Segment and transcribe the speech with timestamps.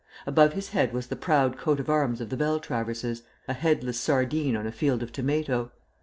[0.25, 4.55] Above his head was the proud coat of arms of the Beltraverses a headless sardine
[4.57, 5.69] on a field of tomato.